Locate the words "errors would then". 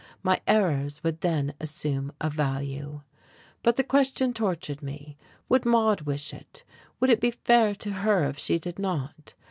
0.47-1.53